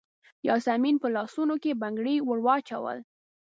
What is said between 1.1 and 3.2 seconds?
لاسونو کې بنګړي وراچول.